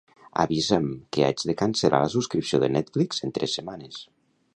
[0.43, 0.85] Avisa'm
[1.17, 4.01] que haig de cancel·lar la subscripció de Netflix en tres setmanes.